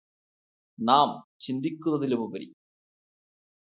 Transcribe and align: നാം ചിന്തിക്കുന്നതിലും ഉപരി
നാം 0.79 1.09
ചിന്തിക്കുന്നതിലും 1.39 2.23
ഉപരി 2.23 2.49